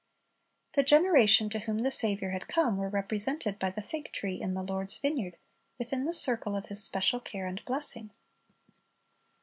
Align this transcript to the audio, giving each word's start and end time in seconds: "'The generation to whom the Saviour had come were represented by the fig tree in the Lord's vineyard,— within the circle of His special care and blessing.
"'The 0.73 0.81
generation 0.81 1.47
to 1.51 1.59
whom 1.59 1.83
the 1.83 1.91
Saviour 1.91 2.31
had 2.31 2.47
come 2.47 2.75
were 2.75 2.89
represented 2.89 3.59
by 3.59 3.69
the 3.69 3.83
fig 3.83 4.11
tree 4.11 4.41
in 4.41 4.55
the 4.55 4.63
Lord's 4.63 4.97
vineyard,— 4.97 5.37
within 5.77 6.05
the 6.05 6.11
circle 6.13 6.55
of 6.55 6.65
His 6.65 6.83
special 6.83 7.19
care 7.19 7.45
and 7.45 7.63
blessing. 7.65 8.09